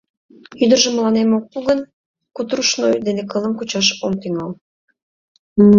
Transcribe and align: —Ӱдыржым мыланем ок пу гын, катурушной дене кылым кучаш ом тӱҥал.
—Ӱдыржым 0.63 0.93
мыланем 0.95 1.29
ок 1.37 1.45
пу 1.51 1.57
гын, 1.67 1.79
катурушной 2.35 2.93
дене 3.07 3.23
кылым 3.31 3.53
кучаш 3.55 3.87
ом 4.05 4.13
тӱҥал. 4.21 4.51